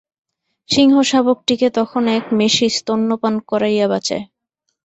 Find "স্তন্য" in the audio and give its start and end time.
2.69-3.09